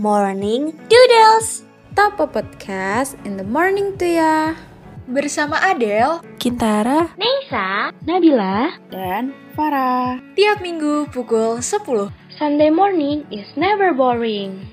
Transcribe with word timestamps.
Morning 0.00 0.72
Doodles. 0.88 1.68
Top 1.92 2.16
podcast 2.16 3.20
in 3.28 3.36
the 3.36 3.44
morning 3.44 4.00
tuh 4.00 4.16
ya. 4.16 4.56
Bersama 5.04 5.60
Adele, 5.60 6.24
Kintara 6.40 7.12
Neisa, 7.20 7.92
Nabila, 8.08 8.80
dan 8.88 9.36
Farah. 9.52 10.16
Tiap 10.32 10.64
minggu 10.64 11.04
pukul 11.12 11.60
10 11.60 11.84
Sunday 12.32 12.72
morning 12.72 13.28
is 13.28 13.44
never 13.60 13.92
boring. 13.92 14.64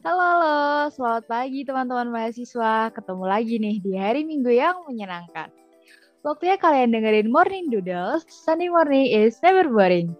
Halo 0.00 0.24
halo, 0.24 0.88
selamat 0.96 1.28
pagi 1.28 1.60
teman-teman 1.68 2.08
mahasiswa. 2.08 2.96
Ketemu 2.96 3.24
lagi 3.28 3.60
nih 3.60 3.76
di 3.84 3.92
hari 4.00 4.24
minggu 4.24 4.48
yang 4.48 4.88
menyenangkan. 4.88 5.52
Waktunya 6.24 6.56
kalian 6.56 6.96
dengerin 6.96 7.28
Morning 7.28 7.68
Doodles. 7.68 8.24
Sunday 8.32 8.72
morning 8.72 9.04
is 9.04 9.36
never 9.44 9.68
boring 9.68 10.16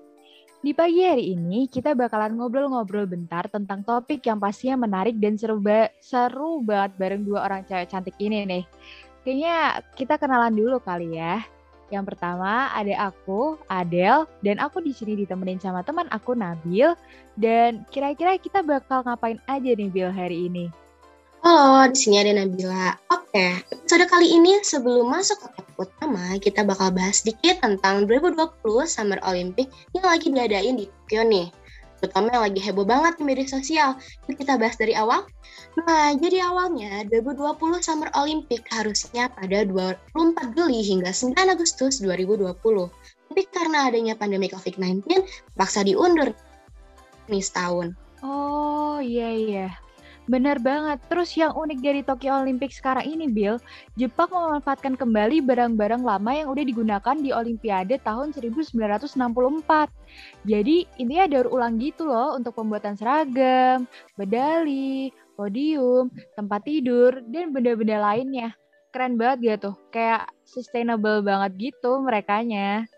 di 0.64 0.72
pagi 0.72 1.04
hari 1.04 1.36
ini 1.36 1.68
kita 1.68 1.92
bakalan 1.92 2.40
ngobrol-ngobrol 2.40 3.04
bentar 3.04 3.44
tentang 3.52 3.84
topik 3.84 4.24
yang 4.24 4.40
pastinya 4.40 4.88
menarik 4.88 5.20
dan 5.20 5.36
seru, 5.36 5.60
ba 5.60 5.92
seru 6.00 6.64
banget 6.64 6.96
bareng 6.96 7.20
dua 7.20 7.44
orang 7.44 7.68
cewek 7.68 7.84
cantik 7.92 8.16
ini 8.16 8.48
nih. 8.48 8.64
Kayaknya 9.28 9.56
kita 9.92 10.16
kenalan 10.16 10.56
dulu 10.56 10.80
kali 10.80 11.20
ya. 11.20 11.44
Yang 11.92 12.16
pertama 12.16 12.72
ada 12.72 13.12
aku, 13.12 13.60
Adel, 13.68 14.24
dan 14.40 14.56
aku 14.56 14.80
di 14.80 14.96
sini 14.96 15.20
ditemenin 15.20 15.60
sama 15.60 15.84
teman 15.84 16.08
aku 16.08 16.32
Nabil. 16.32 16.96
Dan 17.36 17.84
kira-kira 17.92 18.40
kita 18.40 18.64
bakal 18.64 19.04
ngapain 19.04 19.36
aja 19.44 19.68
nih 19.68 19.92
Bil 19.92 20.08
hari 20.08 20.48
ini? 20.48 20.72
Halo, 21.44 21.84
di 21.92 21.98
sini 22.00 22.16
ada 22.16 22.32
Nabila. 22.40 22.96
Oke, 23.12 23.60
episode 23.68 24.08
kali 24.08 24.32
ini 24.32 24.64
sebelum 24.64 25.12
masuk 25.12 25.44
ke 25.44 25.48
topik 25.52 25.76
utama, 25.76 26.40
kita 26.40 26.64
bakal 26.64 26.88
bahas 26.88 27.20
sedikit 27.20 27.60
tentang 27.60 28.08
2020 28.08 28.64
Summer 28.88 29.20
Olympic 29.28 29.68
yang 29.92 30.08
lagi 30.08 30.32
diadain 30.32 30.72
di 30.72 30.88
Tokyo 30.88 31.20
nih. 31.28 31.52
Terutama 32.00 32.32
yang 32.32 32.48
lagi 32.48 32.60
heboh 32.64 32.88
banget 32.88 33.20
di 33.20 33.28
media 33.28 33.44
sosial. 33.44 33.92
Yuk 34.24 34.40
kita 34.40 34.56
bahas 34.56 34.80
dari 34.80 34.96
awal. 34.96 35.28
Nah, 35.84 36.16
jadi 36.16 36.48
awalnya 36.48 37.04
2020 37.12 37.60
Summer 37.84 38.08
Olympic 38.16 38.64
harusnya 38.72 39.28
pada 39.28 39.68
24 39.68 40.56
Juli 40.56 40.80
hingga 40.80 41.12
9 41.12 41.36
Agustus 41.52 42.00
2020. 42.00 42.56
Tapi 43.04 43.42
karena 43.52 43.92
adanya 43.92 44.16
pandemi 44.16 44.48
COVID-19, 44.48 45.04
paksa 45.60 45.84
diundur 45.84 46.32
nih 47.28 47.44
setahun. 47.44 47.92
Oh 48.24 48.96
iya 49.04 49.28
iya, 49.28 49.68
Benar 50.24 50.56
banget. 50.56 51.04
Terus 51.12 51.36
yang 51.36 51.52
unik 51.52 51.78
dari 51.84 52.00
Tokyo 52.00 52.40
Olympic 52.40 52.72
sekarang 52.72 53.04
ini, 53.04 53.28
Bill, 53.28 53.60
Jepang 54.00 54.32
memanfaatkan 54.32 54.96
kembali 54.96 55.44
barang-barang 55.44 56.00
lama 56.00 56.32
yang 56.32 56.48
udah 56.48 56.64
digunakan 56.64 57.16
di 57.20 57.28
Olimpiade 57.28 58.00
tahun 58.00 58.32
1964. 58.32 59.92
Jadi 60.48 60.88
intinya 60.96 61.26
daur 61.28 61.52
ulang 61.52 61.76
gitu 61.76 62.08
loh 62.08 62.32
untuk 62.40 62.56
pembuatan 62.56 62.96
seragam, 62.96 63.84
medali, 64.16 65.12
podium, 65.36 66.08
tempat 66.40 66.64
tidur, 66.64 67.20
dan 67.28 67.52
benda-benda 67.52 68.00
lainnya. 68.00 68.56
Keren 68.96 69.20
banget 69.20 69.60
gitu, 69.60 69.76
kayak 69.92 70.30
sustainable 70.46 71.20
banget 71.20 71.74
gitu 71.74 72.00
merekanya. 72.00 72.88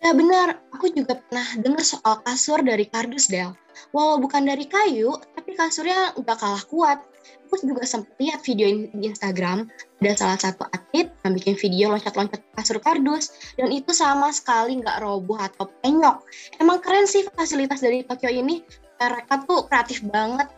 Ya 0.00 0.16
benar, 0.16 0.56
aku 0.72 0.88
juga 0.96 1.20
pernah 1.20 1.44
dengar 1.60 1.84
soal 1.84 2.24
kasur 2.24 2.64
dari 2.64 2.88
kardus, 2.88 3.28
Del. 3.28 3.52
Walau 3.92 4.16
bukan 4.16 4.48
dari 4.48 4.64
kayu, 4.64 5.12
tapi 5.36 5.52
kasurnya 5.52 6.16
nggak 6.16 6.38
kalah 6.40 6.64
kuat. 6.72 6.98
Aku 7.46 7.60
juga 7.60 7.84
sempat 7.84 8.16
lihat 8.16 8.40
video 8.40 8.88
di 8.96 9.12
Instagram, 9.12 9.68
ada 10.00 10.12
salah 10.16 10.40
satu 10.40 10.64
atlet 10.72 11.12
yang 11.20 11.32
bikin 11.36 11.54
video 11.60 11.92
loncat-loncat 11.92 12.40
kasur 12.56 12.80
kardus, 12.80 13.52
dan 13.60 13.68
itu 13.68 13.92
sama 13.92 14.32
sekali 14.32 14.80
nggak 14.80 15.04
roboh 15.04 15.36
atau 15.36 15.68
penyok. 15.84 16.24
Emang 16.56 16.80
keren 16.80 17.04
sih 17.04 17.28
fasilitas 17.36 17.84
dari 17.84 18.00
Tokyo 18.00 18.32
ini, 18.32 18.64
mereka 18.96 19.44
tuh 19.44 19.68
kreatif 19.68 20.00
banget. 20.08 20.48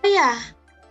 Oh 0.00 0.08
ya, 0.08 0.32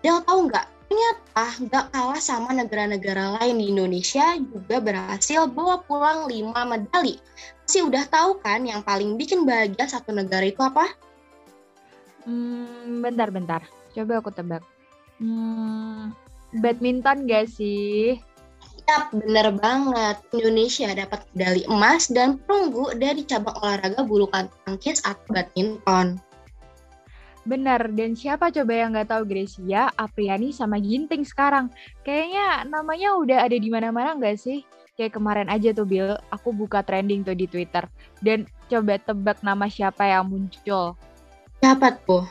Del 0.06 0.22
tahu 0.22 0.54
nggak, 0.54 0.66
ternyata 0.94 1.46
nggak 1.66 1.86
kalah 1.90 2.22
sama 2.22 2.54
negara-negara 2.54 3.42
lain 3.42 3.58
di 3.58 3.74
Indonesia 3.74 4.38
juga 4.38 4.78
berhasil 4.78 5.50
bawa 5.50 5.82
pulang 5.90 6.30
5 6.30 6.54
medali. 6.70 7.18
Masih 7.66 7.90
udah 7.90 8.06
tahu 8.14 8.38
kan 8.46 8.62
yang 8.62 8.86
paling 8.86 9.18
bikin 9.18 9.42
bahagia 9.42 9.90
satu 9.90 10.14
negara 10.14 10.46
itu 10.46 10.62
apa? 10.62 10.86
Hmm, 12.30 13.02
bentar-bentar. 13.02 13.66
Coba 13.98 14.22
aku 14.22 14.30
tebak. 14.30 14.62
Hmm, 15.18 16.14
badminton 16.62 17.26
gak 17.26 17.50
sih? 17.50 18.22
Yap, 18.86 19.18
bener 19.18 19.50
banget. 19.58 20.22
Indonesia 20.30 20.94
dapat 20.94 21.26
medali 21.34 21.66
emas 21.66 22.06
dan 22.14 22.38
perunggu 22.38 22.94
dari 23.02 23.26
cabang 23.26 23.58
olahraga 23.66 24.06
bulu 24.06 24.30
tangkis 24.30 25.02
atau 25.02 25.26
badminton. 25.34 26.22
Bener, 27.44 27.92
dan 27.92 28.16
siapa 28.16 28.48
coba 28.56 28.72
yang 28.72 28.96
nggak 28.96 29.12
tahu 29.12 29.24
Gracia, 29.28 29.92
Apriani, 30.00 30.56
sama 30.56 30.80
Ginting 30.80 31.28
sekarang? 31.28 31.68
Kayaknya 32.08 32.64
namanya 32.72 33.20
udah 33.20 33.44
ada 33.44 33.58
di 33.60 33.68
mana-mana 33.68 34.16
nggak 34.16 34.40
sih? 34.40 34.64
Kayak 34.96 35.20
kemarin 35.20 35.52
aja 35.52 35.76
tuh 35.76 35.84
Bill, 35.84 36.16
aku 36.32 36.56
buka 36.56 36.80
trending 36.86 37.28
tuh 37.28 37.36
di 37.36 37.44
Twitter. 37.52 37.84
Dan 38.24 38.48
coba 38.72 38.96
tebak 38.96 39.44
nama 39.44 39.68
siapa 39.68 40.08
yang 40.08 40.32
muncul. 40.32 40.96
Siapa 41.60 42.00
tuh? 42.08 42.24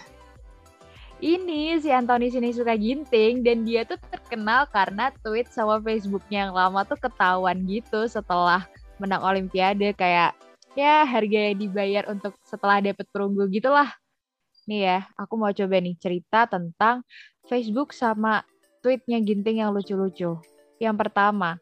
Ini 1.23 1.79
si 1.79 1.93
Anthony 1.93 2.35
Sinisuka 2.35 2.75
Ginting 2.75 3.47
dan 3.47 3.63
dia 3.63 3.87
tuh 3.87 3.95
terkenal 4.11 4.67
karena 4.73 5.15
tweet 5.23 5.47
sama 5.55 5.79
Facebooknya 5.79 6.51
yang 6.51 6.53
lama 6.57 6.83
tuh 6.83 6.99
ketahuan 6.99 7.63
gitu 7.63 8.11
setelah 8.11 8.67
menang 8.99 9.23
Olimpiade 9.23 9.95
kayak 9.95 10.35
ya 10.75 11.07
harga 11.07 11.53
yang 11.53 11.63
dibayar 11.63 12.11
untuk 12.11 12.35
setelah 12.43 12.83
dapet 12.83 13.07
perunggu 13.15 13.47
gitulah. 13.55 14.02
Nih 14.73 14.89
ya, 14.89 15.05
aku 15.21 15.37
mau 15.37 15.53
coba 15.53 15.77
nih 15.85 15.93
cerita 16.01 16.49
tentang 16.49 17.05
Facebook 17.45 17.93
sama 17.93 18.41
tweetnya 18.81 19.21
Ginting 19.21 19.61
yang 19.61 19.77
lucu-lucu. 19.77 20.41
Yang 20.81 20.97
pertama, 20.97 21.61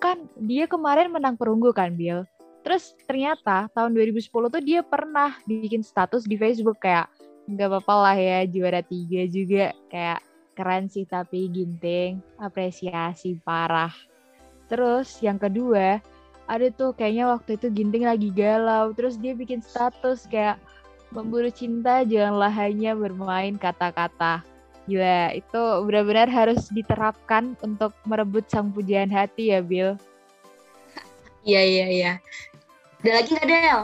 kan 0.00 0.24
dia 0.40 0.64
kemarin 0.64 1.12
menang 1.12 1.36
perunggu 1.36 1.76
kan, 1.76 1.92
Bill? 1.92 2.24
Terus 2.64 2.96
ternyata 3.04 3.68
tahun 3.76 3.92
2010 3.92 4.32
tuh 4.48 4.64
dia 4.64 4.80
pernah 4.80 5.36
bikin 5.44 5.84
status 5.84 6.24
di 6.24 6.40
Facebook 6.40 6.80
kayak 6.80 7.12
nggak 7.52 7.68
apa-apa 7.68 7.94
lah 8.00 8.16
ya 8.16 8.38
juara 8.48 8.80
tiga 8.80 9.28
juga 9.28 9.76
kayak 9.92 10.24
keren 10.56 10.88
sih 10.88 11.04
tapi 11.04 11.52
Ginting 11.52 12.24
apresiasi 12.40 13.36
parah. 13.44 13.92
Terus 14.72 15.20
yang 15.20 15.36
kedua 15.36 16.00
ada 16.48 16.66
tuh 16.72 16.96
kayaknya 16.96 17.28
waktu 17.28 17.60
itu 17.60 17.68
Ginting 17.76 18.08
lagi 18.08 18.32
galau 18.32 18.96
terus 18.96 19.20
dia 19.20 19.36
bikin 19.36 19.60
status 19.60 20.24
kayak 20.32 20.56
Memburu 21.08 21.48
cinta 21.48 22.04
janganlah 22.04 22.52
hanya 22.52 22.92
bermain 22.92 23.56
kata-kata. 23.56 24.44
Gila, 24.88 25.36
itu 25.36 25.62
benar-benar 25.84 26.32
harus 26.32 26.72
diterapkan 26.72 27.52
untuk 27.60 27.92
merebut 28.08 28.48
sang 28.48 28.72
pujian 28.72 29.12
hati 29.12 29.52
ya, 29.52 29.60
Bill. 29.60 30.00
Iya, 31.44 31.60
iya, 31.64 31.86
iya. 31.92 32.12
Ada 33.04 33.10
lagi 33.20 33.30
nggak, 33.36 33.48
Del? 33.48 33.80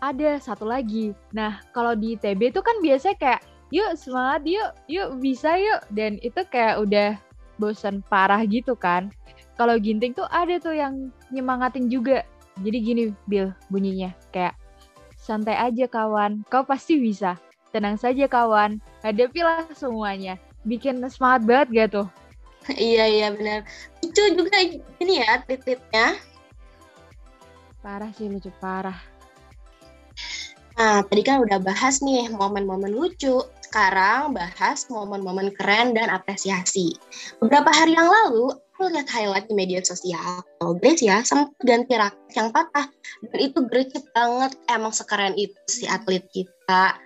Ada, 0.00 0.30
satu 0.40 0.64
lagi. 0.68 1.16
Nah, 1.32 1.64
kalau 1.72 1.96
di 1.96 2.20
TB 2.20 2.52
itu 2.52 2.60
kan 2.60 2.76
biasanya 2.84 3.16
kayak, 3.16 3.40
yuk 3.72 3.96
semangat, 3.96 4.44
yuk, 4.44 4.70
yuk 4.92 5.08
bisa 5.24 5.56
yuk. 5.56 5.80
Dan 5.92 6.20
itu 6.20 6.40
kayak 6.52 6.84
udah 6.84 7.16
bosan 7.56 8.04
parah 8.08 8.44
gitu 8.44 8.76
kan. 8.76 9.08
Kalau 9.56 9.76
ginting 9.80 10.12
tuh 10.12 10.28
ada 10.28 10.56
tuh 10.60 10.76
yang 10.76 11.08
nyemangatin 11.32 11.88
juga. 11.88 12.28
Jadi 12.60 12.76
gini, 12.80 13.02
Bill, 13.24 13.56
bunyinya. 13.72 14.12
Kayak, 14.36 14.59
Santai 15.30 15.54
aja 15.54 15.86
kawan, 15.86 16.42
kau 16.50 16.66
pasti 16.66 16.98
bisa. 16.98 17.38
Tenang 17.70 17.94
saja 17.94 18.26
kawan, 18.26 18.82
hadapilah 19.06 19.62
semuanya. 19.78 20.34
Bikin 20.66 20.98
semangat 21.06 21.46
banget 21.46 21.68
gak 21.70 21.88
tuh? 21.94 22.08
iya, 22.74 23.06
iya 23.06 23.30
benar. 23.30 23.62
Lucu 24.02 24.26
juga 24.34 24.58
ini 24.98 25.22
ya 25.22 25.38
tweet-tweetnya. 25.46 26.18
Parah 27.78 28.10
sih, 28.18 28.26
lucu 28.26 28.50
parah. 28.58 28.98
Nah, 30.74 31.06
tadi 31.06 31.22
kan 31.22 31.46
udah 31.46 31.62
bahas 31.62 32.02
nih 32.02 32.26
momen-momen 32.34 32.90
lucu. 32.90 33.38
Sekarang 33.62 34.34
bahas 34.34 34.90
momen-momen 34.90 35.54
keren 35.54 35.94
dan 35.94 36.10
apresiasi. 36.10 36.98
Beberapa 37.38 37.70
hari 37.70 37.94
yang 37.94 38.10
lalu, 38.10 38.50
aku 38.80 38.96
lihat 38.96 39.12
highlight 39.12 39.44
di 39.44 39.52
media 39.52 39.84
sosial 39.84 40.40
oh 40.64 40.72
Grace 40.72 41.04
ya 41.04 41.20
sempat 41.20 41.52
ganti 41.68 42.00
raket 42.00 42.32
yang 42.32 42.48
patah. 42.48 42.88
Dan 43.20 43.36
itu 43.36 43.60
gercep 43.68 44.08
banget 44.16 44.56
emang 44.72 44.88
sekeren 44.88 45.36
itu 45.36 45.52
si 45.68 45.84
atlet 45.84 46.24
kita. 46.32 46.96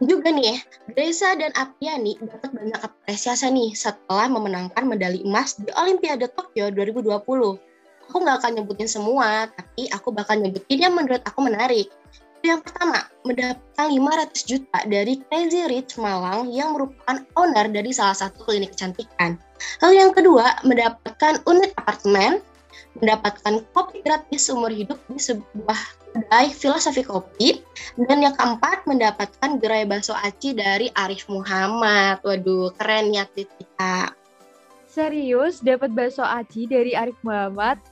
Juga 0.00 0.32
nih 0.32 0.64
Grace 0.96 1.20
dan 1.20 1.52
Apriani 1.60 2.16
dapat 2.24 2.56
banyak 2.56 2.80
apresiasi 2.80 3.52
nih 3.52 3.76
setelah 3.76 4.32
memenangkan 4.32 4.88
medali 4.88 5.20
emas 5.28 5.60
di 5.60 5.68
Olimpiade 5.76 6.24
Tokyo 6.32 6.72
2020 6.72 7.20
aku 8.04 8.16
nggak 8.20 8.36
akan 8.44 8.52
nyebutin 8.60 8.88
semua 8.88 9.48
tapi 9.48 9.88
aku 9.88 10.12
bakal 10.12 10.36
nyebutin 10.36 10.76
yang 10.76 10.92
menurut 10.92 11.24
aku 11.24 11.40
menarik 11.40 11.88
yang 12.44 12.60
pertama, 12.60 13.00
mendapatkan 13.24 13.88
500 13.88 14.44
juta 14.44 14.78
dari 14.84 15.16
Crazy 15.26 15.64
Rich 15.64 15.96
Malang 15.96 16.52
yang 16.52 16.76
merupakan 16.76 17.24
owner 17.40 17.66
dari 17.72 17.88
salah 17.90 18.12
satu 18.12 18.44
klinik 18.44 18.76
kecantikan. 18.76 19.40
Lalu 19.80 19.94
yang 19.96 20.12
kedua, 20.12 20.60
mendapatkan 20.62 21.40
unit 21.48 21.72
apartemen. 21.80 22.44
mendapatkan 22.94 23.62
kopi 23.74 24.02
gratis 24.06 24.50
seumur 24.50 24.70
hidup 24.70 24.98
di 25.10 25.18
sebuah 25.18 25.78
kedai 26.14 26.54
filosofi 26.54 27.02
kopi. 27.02 27.62
Dan 27.98 28.22
yang 28.22 28.38
keempat, 28.38 28.86
mendapatkan 28.86 29.58
gerai 29.58 29.82
bakso 29.82 30.14
aci 30.14 30.54
dari 30.54 30.90
Arif 30.94 31.26
Muhammad. 31.26 32.22
Waduh, 32.22 32.70
keren 32.78 33.14
ya 33.14 33.26
kita. 33.34 34.14
Serius 34.86 35.58
dapat 35.58 35.90
bakso 35.90 36.22
aci 36.22 36.70
dari 36.70 36.94
Arif 36.94 37.18
Muhammad? 37.26 37.82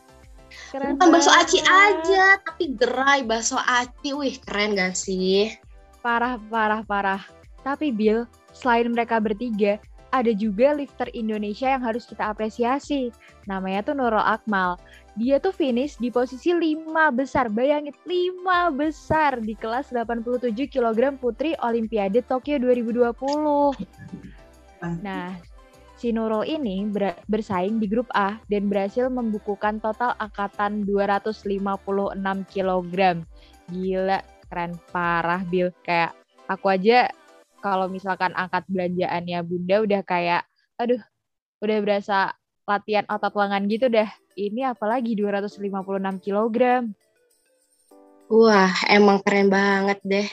Keren 0.73 0.97
Bukan 0.97 1.09
bakso 1.13 1.31
aci 1.33 1.59
aja, 1.63 2.41
tapi 2.43 2.73
gerai 2.77 3.25
bakso 3.25 3.61
aci. 3.61 4.17
Wih, 4.17 4.37
keren 4.43 4.77
gak 4.77 4.97
sih? 4.97 5.53
Parah, 6.01 6.41
parah, 6.51 6.83
parah. 6.83 7.23
Tapi 7.63 7.95
Bill, 7.95 8.27
selain 8.51 8.91
mereka 8.91 9.23
bertiga, 9.23 9.79
ada 10.13 10.29
juga 10.37 10.77
lifter 10.77 11.09
Indonesia 11.17 11.73
yang 11.73 11.81
harus 11.81 12.05
kita 12.05 12.29
apresiasi. 12.29 13.09
Namanya 13.49 13.81
tuh 13.81 13.97
Nurul 13.97 14.21
Akmal. 14.21 14.77
Dia 15.17 15.41
tuh 15.41 15.57
finish 15.57 15.97
di 15.97 16.13
posisi 16.13 16.53
5 16.53 16.89
besar. 17.17 17.49
Bayangin 17.49 17.97
5 18.05 18.73
besar 18.77 19.41
di 19.41 19.57
kelas 19.57 19.89
87 19.89 20.53
kg 20.69 21.17
putri 21.17 21.57
Olimpiade 21.65 22.21
Tokyo 22.29 22.61
2020. 22.61 23.73
Nah, 25.01 25.39
Nurul 26.11 26.43
ini 26.43 26.83
bersaing 27.31 27.79
di 27.79 27.87
grup 27.87 28.11
A 28.11 28.43
dan 28.51 28.67
berhasil 28.67 29.07
membukukan 29.07 29.79
total 29.79 30.19
angkatan 30.19 30.83
256 30.83 32.19
kg. 32.51 32.93
Gila, 33.71 34.19
keren 34.51 34.75
parah 34.91 35.47
Bill. 35.47 35.71
Kayak 35.87 36.19
aku 36.51 36.75
aja 36.75 37.07
kalau 37.63 37.87
misalkan 37.87 38.35
angkat 38.35 38.67
belanjaannya 38.67 39.39
bunda 39.47 39.77
udah 39.87 40.03
kayak 40.03 40.43
aduh 40.75 40.99
udah 41.63 41.79
berasa 41.79 42.35
latihan 42.67 43.07
otot 43.07 43.31
lengan 43.39 43.71
gitu 43.71 43.87
dah 43.87 44.11
ini 44.35 44.67
apalagi 44.67 45.15
256 45.15 45.63
kg 46.19 46.91
Wah, 48.33 48.73
emang 48.89 49.21
keren 49.21 49.53
banget 49.53 50.01
deh. 50.09 50.25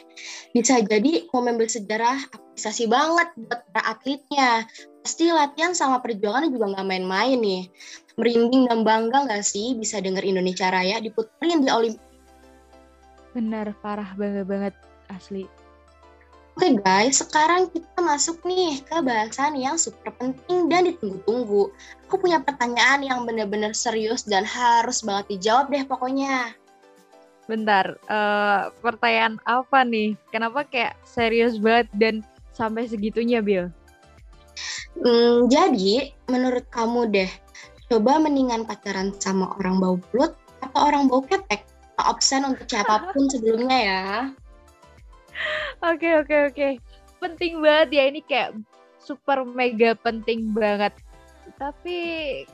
Bisa 0.56 0.80
jadi 0.80 1.28
momen 1.36 1.60
bersejarah 1.60 2.32
apresiasi 2.32 2.88
banget 2.88 3.28
buat 3.36 3.60
para 3.76 3.92
atletnya. 3.92 4.64
Pasti 5.04 5.32
latihan 5.32 5.72
sama 5.72 6.04
perjuangan 6.04 6.52
juga 6.52 6.76
nggak 6.76 6.88
main-main 6.88 7.40
nih. 7.40 7.64
Merinding 8.20 8.68
dan 8.68 8.84
bangga 8.84 9.26
nggak 9.26 9.44
sih 9.48 9.76
bisa 9.80 10.04
denger 10.04 10.28
Indonesia 10.28 10.68
Raya 10.68 11.00
diputerin 11.00 11.64
di 11.64 11.72
Olimpiade? 11.72 12.08
Bener, 13.32 13.72
parah 13.80 14.12
banget 14.20 14.46
banget 14.50 14.74
asli. 15.08 15.48
Oke 16.60 16.76
guys, 16.84 17.24
sekarang 17.24 17.72
kita 17.72 18.04
masuk 18.04 18.44
nih 18.44 18.84
ke 18.84 19.00
bahasan 19.00 19.56
yang 19.56 19.80
super 19.80 20.12
penting 20.20 20.68
dan 20.68 20.92
ditunggu-tunggu. 20.92 21.72
Aku 22.04 22.20
punya 22.20 22.44
pertanyaan 22.44 23.00
yang 23.00 23.24
benar-benar 23.24 23.72
serius 23.72 24.28
dan 24.28 24.44
harus 24.44 25.00
banget 25.00 25.40
dijawab 25.40 25.72
deh 25.72 25.88
pokoknya. 25.88 26.52
Bentar, 27.48 27.96
uh, 28.12 28.76
pertanyaan 28.84 29.40
apa 29.48 29.88
nih? 29.88 30.20
Kenapa 30.36 30.68
kayak 30.68 31.00
serius 31.08 31.56
banget 31.56 31.88
dan 31.96 32.16
sampai 32.52 32.92
segitunya, 32.92 33.40
Bill? 33.40 33.72
Hmm, 35.00 35.48
jadi, 35.48 36.12
menurut 36.28 36.68
kamu 36.68 37.08
deh, 37.08 37.32
coba 37.88 38.20
mendingan 38.20 38.68
pacaran 38.68 39.16
sama 39.16 39.56
orang 39.60 39.80
bau 39.80 39.98
belut 40.12 40.36
atau 40.60 40.80
orang 40.92 41.08
bau 41.08 41.24
ketek? 41.24 41.64
Option 42.00 42.48
untuk 42.48 42.68
siapa 42.68 43.12
pun 43.12 43.28
sebelumnya 43.32 43.80
ya. 43.80 44.04
Oke 45.84 46.20
oke 46.20 46.36
oke. 46.52 46.68
Penting 47.20 47.60
banget 47.60 47.90
ya 47.96 48.04
ini 48.08 48.20
kayak 48.24 48.56
super 49.00 49.44
mega 49.44 49.96
penting 49.96 50.52
banget. 50.52 50.96
Tapi 51.60 51.98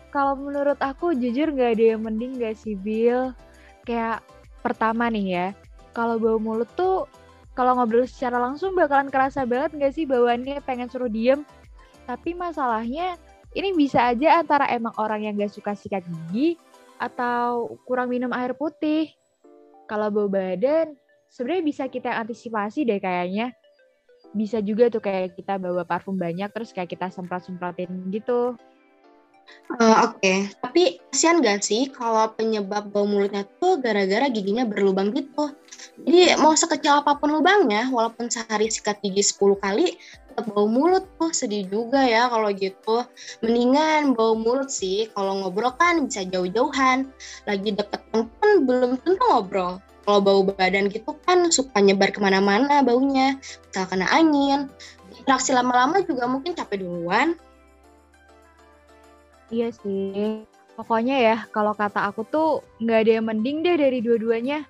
kalau 0.10 0.38
menurut 0.38 0.78
aku 0.82 1.14
jujur 1.14 1.54
nggak 1.54 1.78
ada 1.78 1.86
yang 1.94 2.02
mending 2.06 2.42
gak 2.42 2.58
sih 2.58 2.74
Bill? 2.74 3.34
Kayak 3.86 4.26
pertama 4.66 5.10
nih 5.14 5.26
ya, 5.30 5.48
kalau 5.94 6.18
bau 6.18 6.42
mulut 6.42 6.70
tuh 6.74 7.06
kalau 7.54 7.78
ngobrol 7.78 8.10
secara 8.10 8.42
langsung 8.42 8.74
bakalan 8.74 9.14
kerasa 9.14 9.46
banget 9.46 9.78
gak 9.78 9.94
sih 9.94 10.10
bawaannya 10.10 10.58
pengen 10.66 10.90
suruh 10.90 11.10
diem. 11.10 11.46
Tapi 12.06 12.38
masalahnya 12.38 13.18
ini 13.58 13.74
bisa 13.74 14.14
aja 14.14 14.42
antara 14.42 14.70
emang 14.70 14.94
orang 15.02 15.26
yang 15.26 15.34
gak 15.36 15.54
suka 15.54 15.74
sikat 15.74 16.06
gigi 16.06 16.58
atau 17.02 17.76
kurang 17.84 18.14
minum 18.14 18.30
air 18.32 18.54
putih. 18.54 19.10
Kalau 19.90 20.10
bau 20.10 20.30
badan, 20.30 20.94
sebenarnya 21.30 21.64
bisa 21.66 21.84
kita 21.90 22.14
antisipasi 22.14 22.86
deh 22.86 23.02
kayaknya. 23.02 23.54
Bisa 24.36 24.60
juga 24.60 24.90
tuh 24.90 25.00
kayak 25.02 25.38
kita 25.38 25.58
bawa 25.58 25.88
parfum 25.88 26.18
banyak 26.18 26.50
terus 26.52 26.76
kayak 26.76 26.94
kita 26.94 27.10
semprot-semprotin 27.10 27.90
gitu. 28.12 28.58
Uh, 29.66 30.06
Oke, 30.06 30.22
okay. 30.22 30.38
tapi 30.62 30.84
kasihan 31.10 31.42
gak 31.42 31.66
sih 31.66 31.90
kalau 31.90 32.30
penyebab 32.38 32.94
bau 32.94 33.10
mulutnya 33.10 33.44
tuh 33.58 33.82
gara-gara 33.82 34.30
giginya 34.30 34.62
berlubang 34.62 35.10
gitu? 35.10 35.58
Jadi 36.06 36.38
mau 36.38 36.54
sekecil 36.54 37.02
apa 37.02 37.18
pun 37.18 37.34
lubangnya, 37.34 37.90
walaupun 37.90 38.30
sehari 38.30 38.70
sikat 38.70 39.02
gigi 39.02 39.26
10 39.26 39.58
kali, 39.58 39.98
tetap 40.30 40.46
bau 40.54 40.70
mulut 40.70 41.10
tuh 41.18 41.34
sedih 41.34 41.66
juga 41.66 42.06
ya 42.06 42.30
kalau 42.30 42.54
gitu. 42.54 43.04
Mendingan 43.42 44.14
bau 44.14 44.38
mulut 44.38 44.70
sih, 44.70 45.10
kalau 45.18 45.42
ngobrol 45.42 45.74
kan 45.82 46.06
bisa 46.06 46.24
jauh-jauhan. 46.30 47.10
Lagi 47.50 47.74
deket 47.74 48.02
pun 48.14 48.30
belum 48.70 49.02
tentu 49.02 49.18
ngobrol 49.28 49.82
kalau 50.06 50.22
bau 50.22 50.42
badan 50.46 50.88
gitu 50.94 51.18
kan 51.26 51.50
suka 51.50 51.82
nyebar 51.82 52.14
ke 52.14 52.22
mana-mana 52.22 52.86
baunya 52.86 53.42
bisa 53.42 53.90
kena 53.90 54.06
angin 54.14 54.70
interaksi 55.18 55.52
lama-lama 55.52 56.06
juga 56.06 56.30
mungkin 56.30 56.54
capek 56.54 56.86
duluan 56.86 57.34
iya 59.50 59.70
sih. 59.72 60.46
Pokoknya 60.76 61.16
ya 61.18 61.38
kalau 61.56 61.72
kata 61.72 62.12
aku 62.12 62.28
tuh 62.28 62.50
nggak 62.84 63.00
ada 63.08 63.12
yang 63.22 63.28
mending 63.32 63.64
deh 63.64 63.80
dari 63.80 64.04
dua-duanya. 64.04 64.68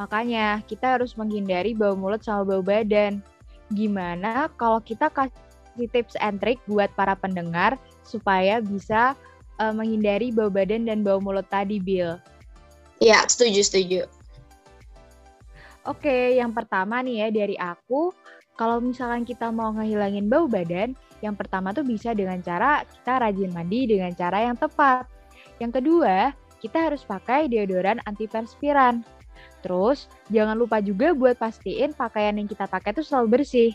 Makanya 0.00 0.64
kita 0.64 0.96
harus 0.96 1.14
menghindari 1.14 1.76
bau 1.76 1.92
mulut 1.92 2.24
sama 2.24 2.42
bau 2.48 2.64
badan. 2.64 3.20
Gimana 3.72 4.48
kalau 4.56 4.80
kita 4.80 5.12
kasih 5.12 5.88
tips 5.92 6.16
and 6.20 6.40
trick 6.40 6.60
buat 6.64 6.88
para 6.96 7.12
pendengar 7.12 7.76
supaya 8.04 8.64
bisa 8.64 9.12
uh, 9.60 9.72
menghindari 9.72 10.32
bau 10.32 10.48
badan 10.48 10.88
dan 10.88 11.04
bau 11.04 11.20
mulut 11.20 11.44
tadi 11.52 11.76
Bill 11.76 12.16
Iya, 13.02 13.26
setuju, 13.26 13.60
setuju. 13.66 14.00
Oke, 15.82 16.38
yang 16.38 16.54
pertama 16.54 17.02
nih 17.02 17.26
ya 17.26 17.28
dari 17.34 17.58
aku, 17.58 18.14
kalau 18.56 18.78
misalkan 18.84 19.24
kita 19.24 19.48
mau 19.48 19.72
ngehilangin 19.72 20.28
bau 20.28 20.44
badan, 20.44 20.92
yang 21.24 21.38
pertama 21.38 21.72
tuh 21.72 21.86
bisa 21.86 22.12
dengan 22.12 22.42
cara 22.44 22.84
kita 22.84 23.22
rajin 23.22 23.50
mandi 23.54 23.88
dengan 23.88 24.12
cara 24.12 24.44
yang 24.44 24.58
tepat. 24.58 25.08
Yang 25.62 25.80
kedua, 25.80 26.34
kita 26.60 26.90
harus 26.90 27.02
pakai 27.06 27.48
deodoran 27.48 27.98
antiperspiran. 28.04 29.02
Terus, 29.62 30.10
jangan 30.28 30.58
lupa 30.58 30.82
juga 30.82 31.14
buat 31.14 31.38
pastiin 31.38 31.94
pakaian 31.94 32.34
yang 32.38 32.50
kita 32.50 32.66
pakai 32.66 32.94
tuh 32.94 33.06
selalu 33.06 33.40
bersih. 33.40 33.72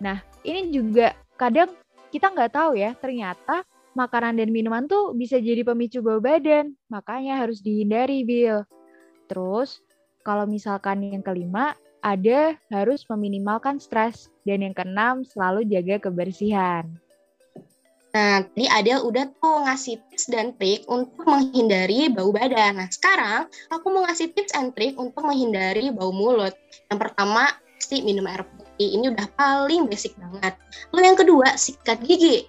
Nah, 0.00 0.20
ini 0.42 0.72
juga 0.72 1.12
kadang 1.36 1.72
kita 2.08 2.32
nggak 2.32 2.52
tahu 2.52 2.76
ya, 2.76 2.96
ternyata 2.96 3.64
makanan 3.94 4.36
dan 4.40 4.50
minuman 4.50 4.84
tuh 4.90 5.14
bisa 5.14 5.38
jadi 5.38 5.62
pemicu 5.62 6.00
bau 6.00 6.18
badan. 6.18 6.74
Makanya 6.90 7.40
harus 7.40 7.60
dihindari, 7.60 8.24
Bill. 8.26 8.64
Terus, 9.28 9.80
kalau 10.24 10.48
misalkan 10.48 11.04
yang 11.04 11.20
kelima, 11.20 11.76
ada 12.04 12.60
harus 12.68 13.08
meminimalkan 13.08 13.80
stres. 13.80 14.28
Dan 14.44 14.60
yang 14.60 14.76
keenam, 14.76 15.24
selalu 15.24 15.64
jaga 15.64 16.04
kebersihan. 16.04 16.84
Nah, 18.14 18.46
tadi 18.46 18.70
Adel 18.70 19.02
udah 19.02 19.26
tuh 19.42 19.66
ngasih 19.66 19.98
tips 20.06 20.30
dan 20.30 20.54
trik 20.54 20.86
untuk 20.86 21.26
menghindari 21.26 22.06
bau 22.12 22.30
badan. 22.30 22.78
Nah, 22.78 22.86
sekarang 22.86 23.50
aku 23.74 23.90
mau 23.90 24.06
ngasih 24.06 24.30
tips 24.30 24.54
and 24.54 24.70
trik 24.78 24.94
untuk 24.94 25.26
menghindari 25.26 25.90
bau 25.90 26.14
mulut. 26.14 26.54
Yang 26.92 27.10
pertama, 27.10 27.50
pasti 27.74 28.06
minum 28.06 28.30
air 28.30 28.46
putih. 28.46 29.02
Ini 29.02 29.10
udah 29.10 29.26
paling 29.34 29.90
basic 29.90 30.14
banget. 30.14 30.54
Lalu 30.94 31.02
yang 31.10 31.18
kedua, 31.18 31.48
sikat 31.58 32.06
gigi. 32.06 32.46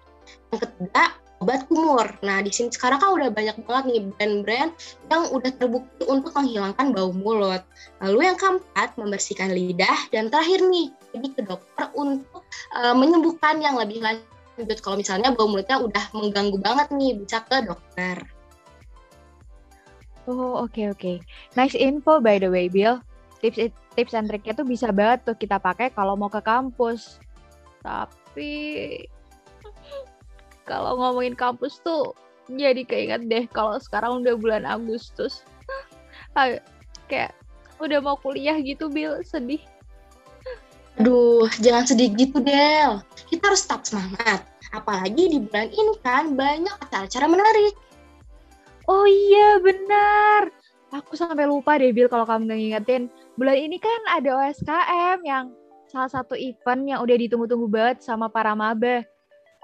Yang 0.54 0.70
ketiga, 0.70 1.18
obat 1.46 1.70
kumur. 1.70 2.10
Nah, 2.26 2.42
di 2.42 2.50
sini 2.50 2.74
sekarang 2.74 2.98
kan 2.98 3.14
udah 3.14 3.30
banyak 3.30 3.54
banget 3.70 3.84
nih 3.94 4.02
brand-brand 4.18 4.72
yang 5.14 5.24
udah 5.30 5.52
terbukti 5.62 6.04
untuk 6.10 6.34
menghilangkan 6.34 6.90
bau 6.90 7.14
mulut. 7.14 7.62
Lalu 8.02 8.34
yang 8.34 8.38
keempat, 8.42 8.98
membersihkan 8.98 9.54
lidah. 9.54 10.10
Dan 10.10 10.34
terakhir 10.34 10.66
nih, 10.66 10.90
jadi 11.14 11.28
ke 11.38 11.42
dokter 11.46 11.86
untuk 11.94 12.42
uh, 12.74 12.98
menyembuhkan 12.98 13.62
yang 13.62 13.78
lebih 13.78 14.02
lanjut. 14.02 14.82
Kalau 14.82 14.98
misalnya 14.98 15.30
bau 15.38 15.46
mulutnya 15.46 15.78
udah 15.78 16.06
mengganggu 16.18 16.58
banget 16.58 16.90
nih, 16.90 17.14
bisa 17.14 17.46
ke 17.46 17.62
dokter. 17.62 18.18
Oh, 20.26 20.66
oke 20.66 20.74
okay, 20.74 20.86
oke. 20.90 20.98
Okay. 20.98 21.18
Nice 21.54 21.78
info 21.78 22.18
by 22.18 22.42
the 22.42 22.50
way, 22.50 22.66
Bill. 22.66 22.98
Tips 23.46 23.62
tips 23.94 24.18
and 24.18 24.26
triknya 24.26 24.58
tuh 24.58 24.66
bisa 24.66 24.90
banget 24.90 25.22
tuh 25.22 25.38
kita 25.38 25.62
pakai 25.62 25.94
kalau 25.94 26.18
mau 26.18 26.34
ke 26.34 26.42
kampus. 26.42 27.22
Tapi 27.86 28.50
kalau 30.66 30.98
ngomongin 30.98 31.38
kampus 31.38 31.80
tuh 31.86 32.18
jadi 32.50 32.86
keinget 32.86 33.26
deh 33.26 33.46
kalau 33.50 33.78
sekarang 33.82 34.22
udah 34.22 34.36
bulan 34.38 34.64
Agustus. 34.66 35.46
kayak 37.10 37.34
udah 37.82 38.00
mau 38.02 38.18
kuliah 38.20 38.58
gitu, 38.62 38.90
Bil. 38.90 39.22
Sedih. 39.26 39.62
Aduh, 41.02 41.46
jangan 41.60 41.86
sedih 41.86 42.14
gitu, 42.14 42.40
Del. 42.40 43.02
Kita 43.28 43.52
harus 43.52 43.66
tetap 43.66 43.84
semangat. 43.84 44.46
Apalagi 44.72 45.32
di 45.32 45.40
bulan 45.44 45.70
ini 45.72 45.94
kan 46.04 46.36
banyak 46.36 46.76
acara-acara 46.82 47.26
menarik. 47.30 47.76
Oh 48.86 49.08
iya 49.10 49.58
benar. 49.60 50.54
Aku 50.94 51.18
sampai 51.18 51.50
lupa 51.50 51.76
deh 51.76 51.92
Bill 51.92 52.08
kalau 52.08 52.24
kamu 52.24 52.48
nggak 52.48 52.60
ngingetin. 52.60 53.04
Bulan 53.36 53.58
ini 53.58 53.78
kan 53.82 54.00
ada 54.14 54.46
OSKM 54.46 55.20
yang 55.26 55.52
salah 55.90 56.08
satu 56.08 56.38
event 56.38 56.86
yang 56.88 57.00
udah 57.02 57.18
ditunggu-tunggu 57.18 57.68
banget 57.68 58.06
sama 58.06 58.30
para 58.30 58.54
maba. 58.54 59.04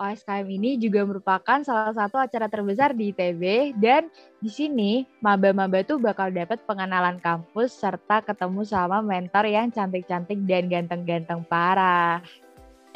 OSKM 0.02 0.50
ini 0.50 0.82
juga 0.82 1.06
merupakan 1.06 1.62
salah 1.62 1.94
satu 1.94 2.18
acara 2.18 2.50
terbesar 2.50 2.98
di 2.98 3.14
ITB 3.14 3.78
dan 3.78 4.10
di 4.42 4.50
sini 4.50 5.06
maba-maba 5.22 5.86
tuh 5.86 6.02
bakal 6.02 6.34
dapat 6.34 6.58
pengenalan 6.66 7.22
kampus 7.22 7.70
serta 7.78 8.26
ketemu 8.26 8.66
sama 8.66 9.06
mentor 9.06 9.46
yang 9.46 9.70
cantik-cantik 9.70 10.42
dan 10.50 10.66
ganteng-ganteng 10.74 11.46
parah. 11.46 12.26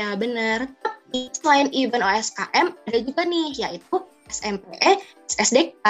Ya 0.02 0.18
tapi 0.18 1.30
selain 1.38 1.70
event 1.72 2.02
OSKM 2.02 2.74
ada 2.74 3.00
juga 3.06 3.22
nih 3.24 3.54
yaitu 3.56 4.02
SMPE, 4.26 5.06
SSDK. 5.30 5.86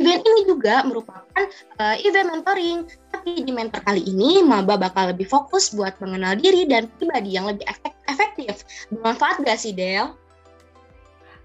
Event 0.00 0.22
ini 0.24 0.40
juga 0.48 0.80
merupakan 0.88 1.44
uh, 1.76 1.96
event 2.00 2.32
mentoring, 2.32 2.88
tapi 3.12 3.44
di 3.44 3.52
mentor 3.52 3.84
kali 3.84 4.00
ini 4.08 4.40
maba 4.40 4.80
bakal 4.80 5.12
lebih 5.12 5.28
fokus 5.28 5.68
buat 5.76 5.92
mengenal 6.00 6.40
diri 6.40 6.64
dan 6.64 6.88
pribadi 6.96 7.36
yang 7.36 7.44
lebih 7.44 7.68
efektif. 8.08 8.64
Bermanfaat 8.88 9.44
gak 9.44 9.60
sih, 9.60 9.76
Del? 9.76 10.23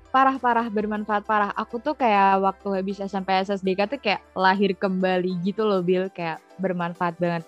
Parah-parah 0.09 0.67
bermanfaat 0.69 1.23
parah. 1.25 1.51
Aku 1.55 1.77
tuh 1.77 1.93
kayak 1.93 2.41
waktu 2.41 2.81
habis 2.81 2.97
SMP 3.01 3.33
SSDK 3.45 3.89
tuh 3.89 3.99
kayak 4.01 4.21
lahir 4.33 4.73
kembali 4.73 5.37
gitu 5.45 5.65
loh 5.65 5.81
Bill, 5.85 6.09
kayak 6.09 6.41
bermanfaat 6.57 7.15
banget. 7.21 7.45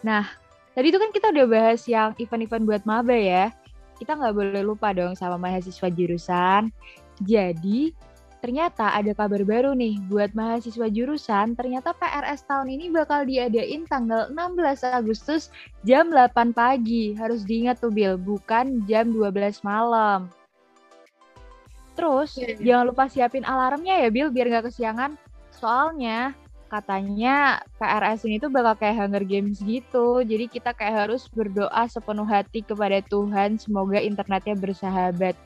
Nah, 0.00 0.24
tadi 0.72 0.88
tuh 0.88 1.00
kan 1.00 1.10
kita 1.12 1.32
udah 1.32 1.46
bahas 1.46 1.84
yang 1.84 2.16
event-event 2.16 2.64
buat 2.64 2.82
maba 2.88 3.16
ya. 3.16 3.52
Kita 4.00 4.16
nggak 4.16 4.32
boleh 4.32 4.62
lupa 4.64 4.96
dong 4.96 5.12
sama 5.12 5.36
mahasiswa 5.36 5.92
jurusan. 5.92 6.72
Jadi, 7.20 7.92
ternyata 8.40 8.96
ada 8.96 9.12
kabar 9.12 9.44
baru 9.44 9.76
nih 9.76 10.00
buat 10.08 10.32
mahasiswa 10.32 10.88
jurusan. 10.88 11.52
Ternyata 11.52 11.92
PRS 11.92 12.48
tahun 12.48 12.72
ini 12.72 12.88
bakal 12.88 13.28
diadain 13.28 13.84
tanggal 13.84 14.32
16 14.32 14.88
Agustus 14.88 15.52
jam 15.84 16.08
8 16.08 16.56
pagi. 16.56 17.12
Harus 17.12 17.44
diingat 17.44 17.84
tuh 17.84 17.92
Bill, 17.92 18.16
bukan 18.16 18.88
jam 18.88 19.12
12 19.12 19.60
malam. 19.60 20.32
Terus 22.00 22.30
yeah, 22.40 22.56
yeah. 22.56 22.64
jangan 22.64 22.84
lupa 22.88 23.04
siapin 23.12 23.44
alarmnya 23.44 24.00
ya 24.00 24.08
Bill 24.08 24.32
biar 24.32 24.48
nggak 24.48 24.72
kesiangan. 24.72 25.20
Soalnya 25.52 26.32
katanya 26.72 27.60
PRS 27.76 28.24
ini 28.24 28.40
tuh 28.40 28.48
bakal 28.48 28.80
kayak 28.80 28.96
Hunger 29.04 29.24
Games 29.28 29.60
gitu. 29.60 30.24
Jadi 30.24 30.48
kita 30.48 30.72
kayak 30.72 31.04
harus 31.04 31.28
berdoa 31.28 31.84
sepenuh 31.92 32.24
hati 32.24 32.64
kepada 32.64 33.04
Tuhan 33.04 33.60
semoga 33.60 34.00
internetnya 34.00 34.56
bersahabat. 34.56 35.36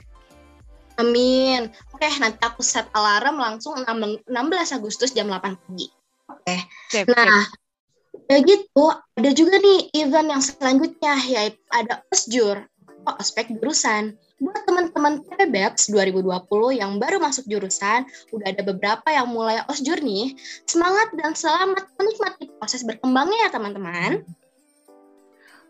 Amin. 0.95 1.75
Oke, 1.91 2.07
nanti 2.23 2.39
aku 2.39 2.63
set 2.63 2.87
alarm 2.95 3.43
langsung 3.43 3.75
16 3.83 4.31
Agustus 4.79 5.11
jam 5.11 5.27
8 5.27 5.59
pagi. 5.59 5.91
Oke. 6.31 6.57
Sip, 6.87 7.11
nah, 7.11 7.51
ya 8.31 8.39
gitu, 8.47 8.85
ada 9.19 9.31
juga 9.35 9.59
nih 9.59 9.91
event 9.99 10.39
yang 10.39 10.43
selanjutnya 10.45 11.19
yaitu 11.27 11.59
ada 11.75 12.07
OSJUR, 12.15 12.63
ospek 13.07 13.53
jurusan 13.53 14.17
buat 14.43 14.67
teman-teman 14.67 15.23
PBEPS 15.25 15.95
2020 15.95 16.81
yang 16.81 16.99
baru 16.99 17.23
masuk 17.23 17.47
jurusan, 17.47 18.03
udah 18.35 18.47
ada 18.51 18.63
beberapa 18.67 19.09
yang 19.09 19.31
mulai 19.31 19.63
osjur 19.71 20.01
nih. 20.03 20.35
Semangat 20.67 21.15
dan 21.15 21.33
selamat 21.33 21.87
menikmati 21.97 22.51
proses 22.59 22.83
berkembangnya 22.83 23.49
ya 23.49 23.51
teman-teman. 23.55 24.27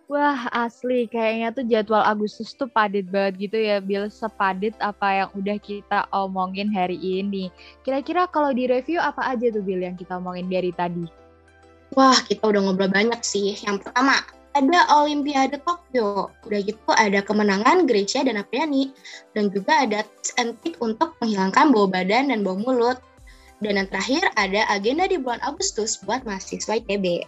Wah 0.04 0.52
asli 0.52 1.08
kayaknya 1.08 1.48
tuh 1.56 1.64
jadwal 1.64 2.04
Agustus 2.04 2.52
tuh 2.52 2.68
padat 2.68 3.08
banget 3.08 3.48
gitu 3.48 3.56
ya 3.56 3.80
Bill 3.80 4.12
sepadat 4.12 4.76
apa 4.84 5.24
yang 5.24 5.30
udah 5.32 5.56
kita 5.56 6.04
omongin 6.12 6.68
hari 6.68 7.00
ini. 7.00 7.48
Kira-kira 7.80 8.28
kalau 8.28 8.52
di 8.52 8.68
review 8.68 9.00
apa 9.00 9.24
aja 9.32 9.48
tuh 9.48 9.64
Bill 9.64 9.80
yang 9.80 9.96
kita 9.96 10.20
omongin 10.20 10.52
dari 10.52 10.76
tadi? 10.76 11.08
Wah 11.96 12.20
kita 12.20 12.44
udah 12.44 12.60
ngobrol 12.68 12.92
banyak 12.92 13.24
sih. 13.24 13.56
Yang 13.64 13.88
pertama 13.88 14.20
ada 14.54 14.86
Olimpiade 15.02 15.58
Tokyo. 15.66 16.30
Udah 16.46 16.60
gitu 16.62 16.90
ada 16.94 17.20
kemenangan 17.20 17.90
Grecia 17.90 18.22
dan 18.22 18.38
Apriani. 18.38 18.94
Dan 19.34 19.50
juga 19.50 19.82
ada 19.86 20.06
tips 20.22 20.78
untuk 20.78 21.18
menghilangkan 21.18 21.74
bau 21.74 21.90
badan 21.90 22.30
dan 22.30 22.46
bau 22.46 22.58
mulut. 22.58 23.02
Dan 23.58 23.78
yang 23.78 23.88
terakhir 23.90 24.22
ada 24.38 24.66
agenda 24.70 25.10
di 25.10 25.18
bulan 25.18 25.42
Agustus 25.42 25.98
buat 26.02 26.22
mahasiswa 26.22 26.78
ITB. 26.78 27.26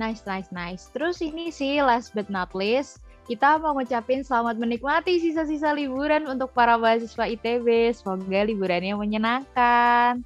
Nice, 0.00 0.24
nice, 0.24 0.48
nice. 0.48 0.88
Terus 0.96 1.20
ini 1.20 1.52
sih 1.52 1.84
last 1.84 2.16
but 2.16 2.32
not 2.32 2.56
least, 2.56 3.04
kita 3.28 3.60
mau 3.60 3.76
ngucapin 3.76 4.24
selamat 4.24 4.56
menikmati 4.56 5.20
sisa-sisa 5.20 5.76
liburan 5.76 6.24
untuk 6.24 6.50
para 6.56 6.80
mahasiswa 6.80 7.28
ITB. 7.28 7.92
Semoga 7.92 8.40
liburannya 8.48 8.96
menyenangkan. 8.96 10.24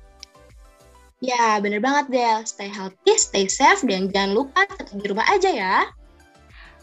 Ya, 1.25 1.57
bener 1.65 1.81
banget 1.81 2.13
Del. 2.13 2.41
Stay 2.45 2.69
healthy, 2.69 3.17
stay 3.17 3.49
safe, 3.49 3.81
dan 3.89 4.13
jangan 4.13 4.37
lupa 4.37 4.69
tetap 4.69 4.93
di 4.93 5.07
rumah 5.09 5.25
aja 5.33 5.49
ya. 5.49 5.77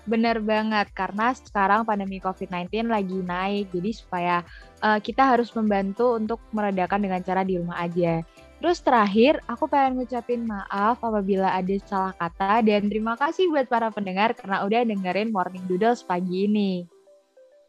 Bener 0.04 0.42
banget, 0.44 0.92
karena 0.92 1.32
sekarang 1.32 1.88
pandemi 1.88 2.20
COVID-19 2.20 2.92
lagi 2.92 3.18
naik, 3.24 3.72
jadi 3.72 3.92
supaya 3.96 4.36
uh, 4.84 5.00
kita 5.00 5.24
harus 5.24 5.54
membantu 5.56 6.20
untuk 6.20 6.44
meredakan 6.52 7.06
dengan 7.06 7.24
cara 7.24 7.46
di 7.46 7.56
rumah 7.56 7.80
aja. 7.80 8.20
Terus 8.60 8.84
terakhir, 8.84 9.40
aku 9.48 9.70
pengen 9.70 10.02
ngucapin 10.02 10.44
maaf 10.44 11.00
apabila 11.00 11.54
ada 11.54 11.76
salah 11.88 12.12
kata, 12.18 12.66
dan 12.66 12.92
terima 12.92 13.16
kasih 13.16 13.48
buat 13.48 13.70
para 13.70 13.94
pendengar 13.94 14.36
karena 14.36 14.66
udah 14.66 14.82
dengerin 14.84 15.32
Morning 15.32 15.64
Doodles 15.70 16.04
pagi 16.04 16.50
ini. 16.50 16.84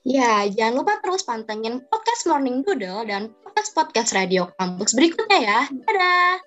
Ya, 0.04 0.44
jangan 0.50 0.84
lupa 0.84 1.00
terus 1.00 1.24
pantengin 1.24 1.80
podcast 2.14 2.30
Morning 2.30 2.62
Doodle 2.62 3.10
dan 3.10 3.26
podcast-podcast 3.42 4.14
radio 4.14 4.46
kampus 4.54 4.94
berikutnya 4.94 5.38
ya. 5.42 5.60
Dadah! 5.66 6.38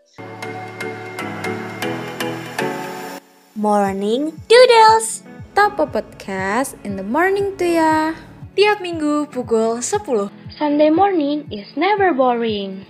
Morning 3.59 4.31
Doodles. 4.47 5.27
Top 5.51 5.75
podcast 5.75 6.79
in 6.87 6.95
the 6.95 7.03
morning 7.03 7.59
tuh 7.59 7.67
ya. 7.67 8.15
Tiap 8.55 8.79
minggu 8.79 9.27
pukul 9.27 9.83
10. 9.83 10.31
Sunday 10.55 10.87
morning 10.87 11.43
is 11.51 11.67
never 11.75 12.15
boring. 12.15 12.87